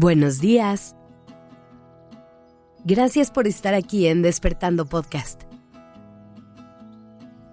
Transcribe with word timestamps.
Buenos 0.00 0.38
días. 0.38 0.94
Gracias 2.84 3.32
por 3.32 3.48
estar 3.48 3.74
aquí 3.74 4.06
en 4.06 4.22
Despertando 4.22 4.86
Podcast. 4.86 5.42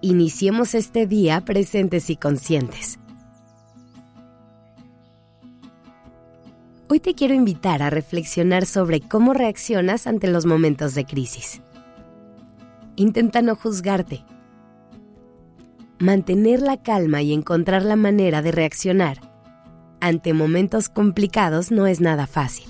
Iniciemos 0.00 0.76
este 0.76 1.08
día 1.08 1.40
presentes 1.40 2.08
y 2.08 2.14
conscientes. 2.14 3.00
Hoy 6.88 7.00
te 7.00 7.16
quiero 7.16 7.34
invitar 7.34 7.82
a 7.82 7.90
reflexionar 7.90 8.64
sobre 8.64 9.00
cómo 9.00 9.34
reaccionas 9.34 10.06
ante 10.06 10.28
los 10.28 10.46
momentos 10.46 10.94
de 10.94 11.04
crisis. 11.04 11.62
Intenta 12.94 13.42
no 13.42 13.56
juzgarte. 13.56 14.24
Mantener 15.98 16.62
la 16.62 16.80
calma 16.80 17.22
y 17.22 17.32
encontrar 17.32 17.82
la 17.82 17.96
manera 17.96 18.40
de 18.40 18.52
reaccionar 18.52 19.35
ante 20.06 20.32
momentos 20.34 20.88
complicados 20.88 21.72
no 21.72 21.88
es 21.88 22.00
nada 22.00 22.28
fácil. 22.28 22.66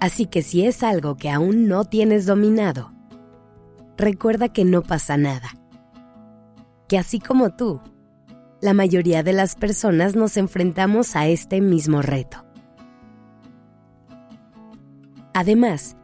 Así 0.00 0.26
que 0.26 0.42
si 0.42 0.66
es 0.66 0.82
algo 0.82 1.16
que 1.16 1.30
aún 1.30 1.68
no 1.68 1.84
tienes 1.84 2.26
dominado, 2.26 2.92
recuerda 3.96 4.48
que 4.48 4.64
no 4.64 4.82
pasa 4.82 5.16
nada. 5.16 5.50
Que 6.88 6.98
así 6.98 7.20
como 7.20 7.50
tú, 7.50 7.80
la 8.60 8.74
mayoría 8.74 9.22
de 9.22 9.32
las 9.32 9.54
personas 9.54 10.16
nos 10.16 10.36
enfrentamos 10.36 11.14
a 11.14 11.28
este 11.28 11.60
mismo 11.60 12.02
reto. 12.02 12.44
Además, 15.34 15.96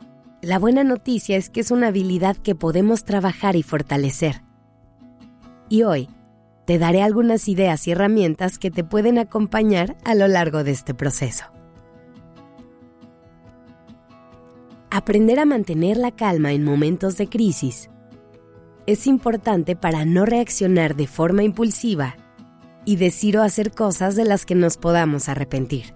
la 0.42 0.60
buena 0.60 0.84
noticia 0.84 1.36
es 1.36 1.50
que 1.50 1.60
es 1.60 1.72
una 1.72 1.88
habilidad 1.88 2.36
que 2.36 2.54
podemos 2.54 3.04
trabajar 3.04 3.56
y 3.56 3.64
fortalecer. 3.64 4.42
Y 5.68 5.82
hoy, 5.82 6.08
te 6.66 6.78
daré 6.78 7.02
algunas 7.02 7.48
ideas 7.48 7.86
y 7.86 7.92
herramientas 7.92 8.58
que 8.58 8.70
te 8.70 8.84
pueden 8.84 9.18
acompañar 9.18 9.96
a 10.04 10.14
lo 10.14 10.28
largo 10.28 10.64
de 10.64 10.70
este 10.70 10.94
proceso. 10.94 11.44
Aprender 14.90 15.40
a 15.40 15.44
mantener 15.44 15.96
la 15.96 16.12
calma 16.12 16.52
en 16.52 16.64
momentos 16.64 17.16
de 17.16 17.28
crisis 17.28 17.90
es 18.86 19.06
importante 19.06 19.76
para 19.76 20.04
no 20.04 20.24
reaccionar 20.26 20.94
de 20.94 21.06
forma 21.06 21.42
impulsiva 21.42 22.16
y 22.84 22.96
decir 22.96 23.38
o 23.38 23.42
hacer 23.42 23.72
cosas 23.72 24.14
de 24.14 24.24
las 24.24 24.44
que 24.46 24.54
nos 24.54 24.76
podamos 24.76 25.28
arrepentir. 25.28 25.94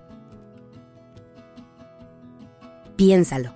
Piénsalo. 2.96 3.54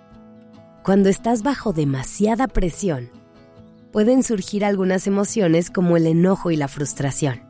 Cuando 0.85 1.09
estás 1.09 1.43
bajo 1.43 1.73
demasiada 1.73 2.47
presión, 2.47 3.11
pueden 3.93 4.23
surgir 4.23 4.65
algunas 4.65 5.07
emociones 5.07 5.71
como 5.71 5.97
el 5.97 6.07
enojo 6.07 6.51
y 6.51 6.57
la 6.57 6.69
frustración. 6.69 7.43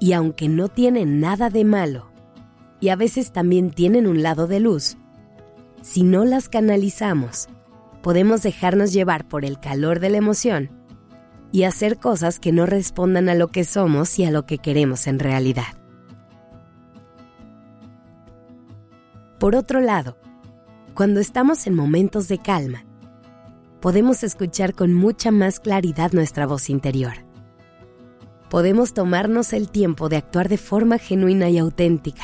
Y 0.00 0.12
aunque 0.14 0.48
no 0.48 0.68
tienen 0.68 1.20
nada 1.20 1.50
de 1.50 1.64
malo, 1.64 2.10
y 2.80 2.88
a 2.88 2.96
veces 2.96 3.32
también 3.32 3.70
tienen 3.70 4.06
un 4.06 4.22
lado 4.22 4.46
de 4.46 4.60
luz, 4.60 4.96
si 5.82 6.02
no 6.02 6.24
las 6.24 6.48
canalizamos, 6.48 7.48
podemos 8.02 8.42
dejarnos 8.42 8.92
llevar 8.92 9.28
por 9.28 9.44
el 9.44 9.60
calor 9.60 10.00
de 10.00 10.10
la 10.10 10.18
emoción 10.18 10.70
y 11.52 11.64
hacer 11.64 11.98
cosas 11.98 12.40
que 12.40 12.52
no 12.52 12.66
respondan 12.66 13.28
a 13.28 13.34
lo 13.34 13.48
que 13.48 13.64
somos 13.64 14.18
y 14.18 14.24
a 14.24 14.30
lo 14.30 14.44
que 14.44 14.58
queremos 14.58 15.06
en 15.06 15.18
realidad. 15.18 15.78
Por 19.38 19.56
otro 19.56 19.80
lado, 19.80 20.16
cuando 20.94 21.20
estamos 21.20 21.66
en 21.66 21.74
momentos 21.74 22.28
de 22.28 22.38
calma, 22.38 22.84
podemos 23.84 24.22
escuchar 24.22 24.72
con 24.74 24.94
mucha 24.94 25.30
más 25.30 25.60
claridad 25.60 26.12
nuestra 26.12 26.46
voz 26.46 26.70
interior. 26.70 27.12
Podemos 28.48 28.94
tomarnos 28.94 29.52
el 29.52 29.68
tiempo 29.68 30.08
de 30.08 30.16
actuar 30.16 30.48
de 30.48 30.56
forma 30.56 30.96
genuina 30.96 31.50
y 31.50 31.58
auténtica. 31.58 32.22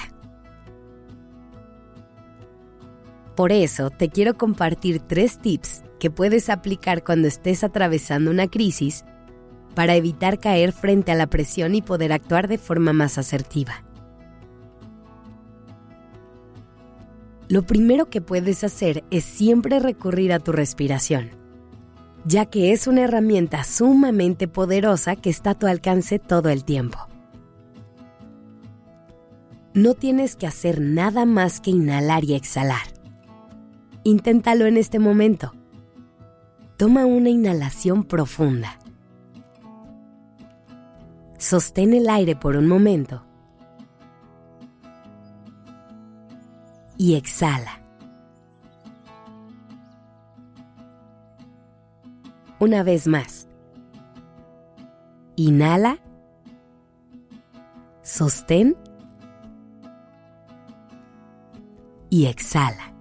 Por 3.36 3.52
eso 3.52 3.90
te 3.90 4.08
quiero 4.08 4.38
compartir 4.38 5.00
tres 5.00 5.38
tips 5.38 5.82
que 5.98 6.10
puedes 6.10 6.48
aplicar 6.48 7.04
cuando 7.04 7.28
estés 7.28 7.62
atravesando 7.62 8.30
una 8.30 8.48
crisis 8.48 9.04
para 9.74 9.96
evitar 9.96 10.38
caer 10.38 10.72
frente 10.72 11.12
a 11.12 11.14
la 11.14 11.26
presión 11.26 11.74
y 11.74 11.82
poder 11.82 12.14
actuar 12.14 12.48
de 12.48 12.56
forma 12.56 12.94
más 12.94 13.18
asertiva. 13.18 13.84
Lo 17.48 17.66
primero 17.66 18.08
que 18.08 18.22
puedes 18.22 18.64
hacer 18.64 19.04
es 19.10 19.24
siempre 19.24 19.78
recurrir 19.78 20.32
a 20.32 20.38
tu 20.38 20.52
respiración, 20.52 21.38
ya 22.24 22.46
que 22.46 22.72
es 22.72 22.86
una 22.86 23.02
herramienta 23.02 23.64
sumamente 23.64 24.48
poderosa 24.48 25.16
que 25.16 25.30
está 25.30 25.50
a 25.50 25.58
tu 25.58 25.66
alcance 25.66 26.18
todo 26.18 26.48
el 26.48 26.64
tiempo. 26.64 26.98
No 29.72 29.94
tienes 29.94 30.36
que 30.36 30.46
hacer 30.46 30.80
nada 30.80 31.24
más 31.24 31.60
que 31.60 31.70
inhalar 31.70 32.24
y 32.24 32.34
exhalar. 32.34 32.86
Inténtalo 34.04 34.66
en 34.66 34.76
este 34.76 34.98
momento. 34.98 35.52
Toma 36.76 37.04
una 37.06 37.28
inhalación 37.28 38.04
profunda 38.04 38.80
Sostén 41.40 41.94
el 41.94 42.10
aire 42.10 42.36
por 42.36 42.54
un 42.54 42.68
momento 42.68 43.24
y 46.98 47.14
exhala. 47.14 47.79
Una 52.60 52.82
vez 52.82 53.06
más. 53.06 53.48
Inhala. 55.34 55.98
Sostén. 58.02 58.76
Y 62.10 62.26
exhala. 62.26 62.92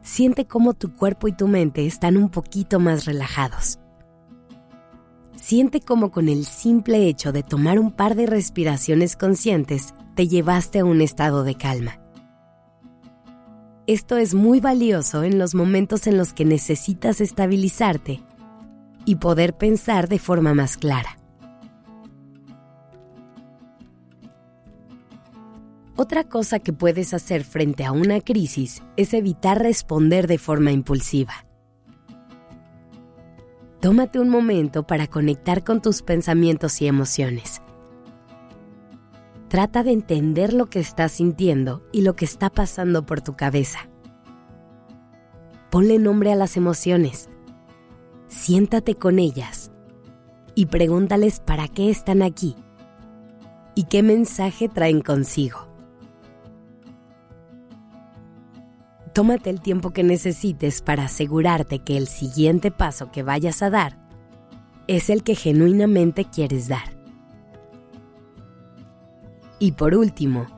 Siente 0.00 0.46
cómo 0.46 0.74
tu 0.74 0.94
cuerpo 0.94 1.26
y 1.26 1.32
tu 1.32 1.48
mente 1.48 1.84
están 1.84 2.16
un 2.16 2.28
poquito 2.28 2.78
más 2.78 3.04
relajados. 3.04 3.80
Siente 5.34 5.80
como 5.80 6.12
con 6.12 6.28
el 6.28 6.44
simple 6.44 7.08
hecho 7.08 7.32
de 7.32 7.42
tomar 7.42 7.80
un 7.80 7.90
par 7.90 8.14
de 8.14 8.26
respiraciones 8.26 9.16
conscientes 9.16 9.92
te 10.14 10.28
llevaste 10.28 10.80
a 10.80 10.84
un 10.84 11.00
estado 11.00 11.42
de 11.42 11.56
calma. 11.56 12.01
Esto 13.88 14.16
es 14.16 14.32
muy 14.32 14.60
valioso 14.60 15.24
en 15.24 15.40
los 15.40 15.56
momentos 15.56 16.06
en 16.06 16.16
los 16.16 16.32
que 16.32 16.44
necesitas 16.44 17.20
estabilizarte 17.20 18.22
y 19.04 19.16
poder 19.16 19.56
pensar 19.56 20.08
de 20.08 20.20
forma 20.20 20.54
más 20.54 20.76
clara. 20.76 21.18
Otra 25.96 26.22
cosa 26.22 26.60
que 26.60 26.72
puedes 26.72 27.12
hacer 27.12 27.42
frente 27.42 27.84
a 27.84 27.90
una 27.90 28.20
crisis 28.20 28.84
es 28.96 29.14
evitar 29.14 29.60
responder 29.60 30.28
de 30.28 30.38
forma 30.38 30.70
impulsiva. 30.70 31.44
Tómate 33.80 34.20
un 34.20 34.28
momento 34.28 34.86
para 34.86 35.08
conectar 35.08 35.64
con 35.64 35.82
tus 35.82 36.02
pensamientos 36.02 36.80
y 36.80 36.86
emociones. 36.86 37.60
Trata 39.52 39.82
de 39.82 39.92
entender 39.92 40.54
lo 40.54 40.70
que 40.70 40.80
estás 40.80 41.12
sintiendo 41.12 41.86
y 41.92 42.00
lo 42.00 42.16
que 42.16 42.24
está 42.24 42.48
pasando 42.48 43.04
por 43.04 43.20
tu 43.20 43.36
cabeza. 43.36 43.80
Ponle 45.70 45.98
nombre 45.98 46.32
a 46.32 46.36
las 46.36 46.56
emociones. 46.56 47.28
Siéntate 48.28 48.94
con 48.94 49.18
ellas 49.18 49.70
y 50.54 50.64
pregúntales 50.64 51.40
para 51.40 51.68
qué 51.68 51.90
están 51.90 52.22
aquí 52.22 52.56
y 53.74 53.84
qué 53.84 54.02
mensaje 54.02 54.70
traen 54.70 55.02
consigo. 55.02 55.68
tómate 59.12 59.50
el 59.50 59.60
tiempo 59.60 59.90
que 59.90 60.02
necesites 60.02 60.80
para 60.80 61.04
asegurarte 61.04 61.80
que 61.80 61.98
el 61.98 62.08
siguiente 62.08 62.70
paso 62.70 63.12
que 63.12 63.22
vayas 63.22 63.60
a 63.60 63.68
dar 63.68 63.98
es 64.86 65.10
el 65.10 65.22
que 65.22 65.34
genuinamente 65.34 66.24
quieres 66.24 66.68
dar. 66.68 66.91
Y 69.62 69.70
por 69.70 69.94
último, 69.94 70.48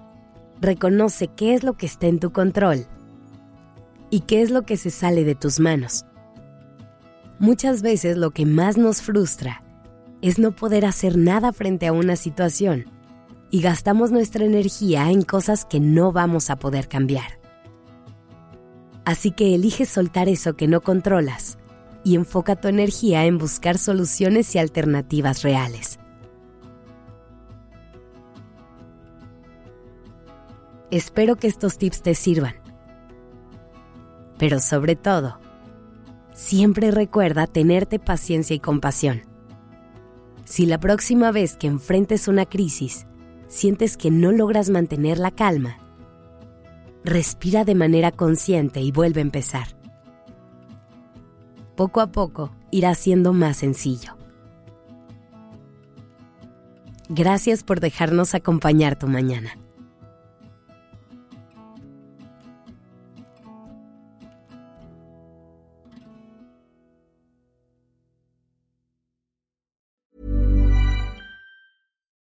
reconoce 0.63 1.29
qué 1.29 1.53
es 1.53 1.63
lo 1.63 1.75
que 1.75 1.85
está 1.85 2.07
en 2.07 2.19
tu 2.19 2.33
control 2.33 2.87
y 4.09 4.21
qué 4.21 4.41
es 4.41 4.51
lo 4.51 4.63
que 4.63 4.79
se 4.79 4.89
sale 4.89 5.25
de 5.25 5.35
tus 5.35 5.61
manos. 5.61 6.07
Muchas 7.39 7.83
veces 7.83 8.17
lo 8.17 8.31
que 8.31 8.47
más 8.47 8.79
nos 8.79 9.03
frustra 9.03 9.63
es 10.23 10.39
no 10.39 10.57
poder 10.57 10.87
hacer 10.87 11.19
nada 11.19 11.53
frente 11.53 11.87
a 11.87 11.93
una 11.93 12.17
situación 12.17 12.87
y 13.51 13.61
gastamos 13.61 14.11
nuestra 14.11 14.47
energía 14.47 15.11
en 15.11 15.21
cosas 15.21 15.67
que 15.67 15.81
no 15.81 16.11
vamos 16.11 16.49
a 16.49 16.57
poder 16.57 16.89
cambiar. 16.89 17.39
Así 19.05 19.33
que 19.33 19.55
elige 19.55 19.85
soltar 19.85 20.31
eso 20.31 20.55
que 20.55 20.67
no 20.67 20.81
controlas 20.81 21.59
y 22.05 22.15
enfoca 22.17 22.57
tu 22.57 22.69
energía 22.69 23.27
en 23.27 23.37
buscar 23.37 23.77
soluciones 23.77 24.55
y 24.55 24.59
alternativas 24.61 25.43
reales. 25.43 25.99
Espero 30.91 31.37
que 31.37 31.47
estos 31.47 31.79
tips 31.79 32.03
te 32.03 32.15
sirvan. 32.15 32.55
Pero 34.39 34.61
sobre 34.61 34.97
todo, 34.97 35.39
siempre 36.35 36.91
recuerda 36.91 37.47
tenerte 37.47 37.99
paciencia 37.99 38.55
y 38.55 38.61
compasión. 38.61 39.23
Si 40.45 40.67
la 40.67 40.79
próxima 40.79 41.33
vez 41.33 41.57
que 41.57 41.67
enfrentes 41.67 42.29
una 42.29 42.45
crisis 42.45 43.07
sientes 43.49 43.97
que 43.97 44.11
no 44.11 44.33
logras 44.33 44.69
mantener 44.69 45.19
la 45.19 45.31
calma, 45.31 45.79
respira 47.05 47.65
de 47.65 47.75
manera 47.75 48.13
consciente 48.13 48.81
y 48.81 48.93
vuelve 48.93 49.21
a 49.21 49.23
empezar. 49.23 49.69
Poco 51.77 52.01
a 52.01 52.09
poco 52.09 52.51
irá 52.71 52.95
siendo 52.95 53.33
más 53.33 53.59
sencillo. 53.59 54.17
Gracias 57.09 57.63
por 57.63 57.81
dejarnos 57.81 58.35
acompañar 58.35 58.99
tu 58.99 59.07
mañana. 59.07 59.59